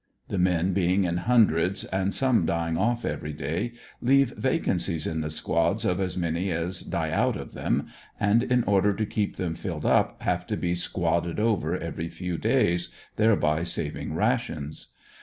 [0.29, 5.29] The men being in hundreds and some dying off every day, leave vacancies in the
[5.29, 7.85] squads of as many as die out cf them,
[8.19, 12.39] and in order to keep them filled up have to be squadded over every few
[12.39, 14.87] days, thereby saving rations.